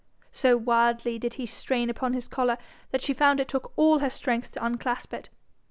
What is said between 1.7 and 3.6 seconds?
upon his collar, that she found it